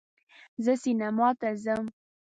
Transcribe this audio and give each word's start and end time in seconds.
زه 0.63 0.73
سینما 0.83 1.29
ته 1.39 1.49
ځم 1.63 1.83